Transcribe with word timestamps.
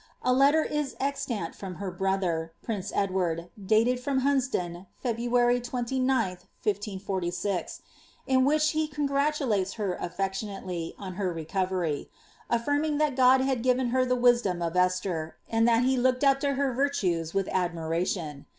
A 0.23 0.33
letter 0.33 0.63
is 0.63 0.95
ev 0.99 1.23
tant 1.27 1.53
from 1.53 1.75
her 1.75 1.91
brother, 1.91 2.53
prince 2.63 2.91
Eld 2.91 3.11
ward 3.11 3.51
,^ 3.11 3.51
dated 3.67 3.99
from 3.99 4.21
Hunsdon, 4.21 4.87
May 5.03 5.13
*Ju, 5.13 5.29
1546, 5.29 7.81
in 8.25 8.43
which 8.43 8.71
he 8.71 8.87
congratulates 8.87 9.73
her 9.73 9.95
atrectionately, 10.01 10.95
on 10.97 11.13
her 11.21 11.31
recoverr. 11.31 12.05
alYirmiug 12.51 12.97
that 12.97 13.15
God 13.15 13.41
had 13.41 13.61
given 13.61 13.89
her 13.89 14.03
the 14.03 14.15
wisdom 14.15 14.63
of 14.63 14.75
Esther, 14.75 15.35
and 15.47 15.67
thai 15.67 15.81
he 15.81 15.97
looked 15.97 16.23
up 16.23 16.39
to 16.39 16.53
her 16.53 16.73
virtues 16.73 17.33
wiih 17.33 17.47
admiration. 17.51 18.47